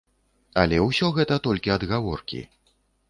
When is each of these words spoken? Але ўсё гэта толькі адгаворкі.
Але 0.61 0.79
ўсё 0.85 1.09
гэта 1.17 1.37
толькі 1.49 1.75
адгаворкі. 1.77 2.41